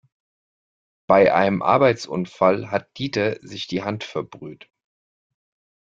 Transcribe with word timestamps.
Bei 1.05 1.31
einem 1.31 1.61
Arbeitsunfall 1.61 2.71
hat 2.71 2.97
Dieter 2.97 3.37
sich 3.45 3.67
die 3.67 3.83
Hand 3.83 4.03
verbrüht. 4.03 4.67